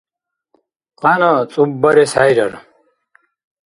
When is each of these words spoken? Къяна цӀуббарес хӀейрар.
Къяна 1.01 1.31
цӀуббарес 1.51 2.11
хӀейрар. 2.17 2.53